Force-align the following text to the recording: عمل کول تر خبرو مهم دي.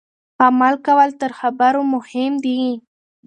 عمل 0.43 0.73
کول 0.87 1.09
تر 1.19 1.31
خبرو 1.39 1.81
مهم 1.93 2.33
دي. 2.43 2.59